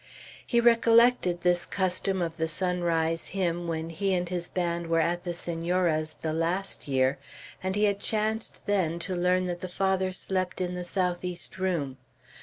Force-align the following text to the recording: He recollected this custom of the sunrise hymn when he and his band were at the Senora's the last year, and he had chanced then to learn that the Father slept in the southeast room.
He 0.47 0.59
recollected 0.59 1.41
this 1.41 1.63
custom 1.67 2.23
of 2.23 2.37
the 2.37 2.47
sunrise 2.47 3.27
hymn 3.37 3.67
when 3.67 3.91
he 3.91 4.15
and 4.15 4.27
his 4.27 4.49
band 4.49 4.87
were 4.87 4.99
at 4.99 5.25
the 5.25 5.33
Senora's 5.35 6.15
the 6.15 6.33
last 6.33 6.87
year, 6.87 7.19
and 7.61 7.75
he 7.75 7.83
had 7.83 7.99
chanced 7.99 8.65
then 8.65 8.97
to 8.97 9.15
learn 9.15 9.45
that 9.45 9.61
the 9.61 9.69
Father 9.69 10.11
slept 10.11 10.59
in 10.59 10.73
the 10.73 10.83
southeast 10.83 11.59
room. 11.59 11.97